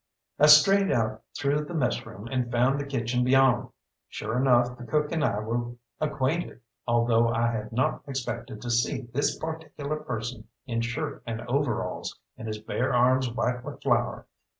[0.39, 3.69] I strayed out through the messroom and found the kitchen beyond.
[4.09, 9.01] Sure enough the cook and I were acquainted, although I had not expected to see
[9.13, 14.25] this particular person in shirt and overalls, and his bare arms white with flour.